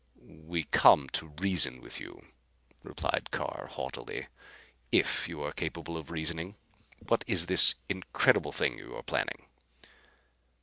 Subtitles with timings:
[0.17, 2.25] "We come to reason with you,"
[2.83, 4.29] replied Carr haughtily,
[4.91, 6.55] "if you are capable of reasoning.
[7.07, 9.45] What is this incredible thing you are planning?"